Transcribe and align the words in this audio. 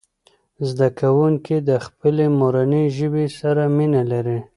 زده 0.69 0.87
کوونکي 0.99 1.55
د 1.69 1.71
خپلې 1.85 2.25
مورنۍ 2.39 2.85
ژبې 2.97 3.25
سره 3.39 3.63
مینه 3.77 4.01
لري. 4.11 4.39